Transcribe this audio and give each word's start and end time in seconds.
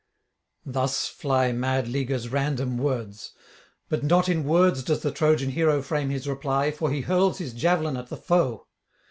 Thus 0.65 1.07
fly 1.07 1.51
mad 1.51 1.87
Liger's 1.87 2.29
random 2.29 2.79
words. 2.79 3.33
But 3.87 4.01
not 4.03 4.27
in 4.29 4.45
words 4.45 4.81
does 4.81 5.01
the 5.03 5.11
Trojan 5.11 5.51
hero 5.51 5.83
frame 5.83 6.09
his 6.09 6.27
reply: 6.27 6.71
for 6.71 6.89
he 6.89 7.01
hurls 7.01 7.37
his 7.37 7.53
javelin 7.53 7.97
at 7.97 8.07
the 8.07 8.17
foe. 8.17 8.65